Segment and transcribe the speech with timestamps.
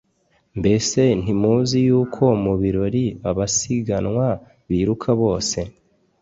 [0.59, 4.27] mbese ntimuzi yuko mu birori abasiganwa
[4.67, 5.59] biruka bose